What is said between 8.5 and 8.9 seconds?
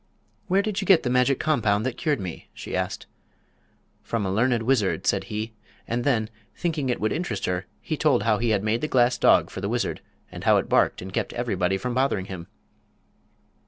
made the